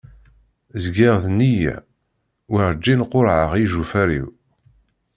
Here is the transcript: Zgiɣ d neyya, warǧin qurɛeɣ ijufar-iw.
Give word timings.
Zgiɣ 0.83 1.15
d 1.23 1.25
neyya, 1.37 1.75
warǧin 2.51 3.01
qurɛeɣ 3.11 3.51
ijufar-iw. 3.63 4.27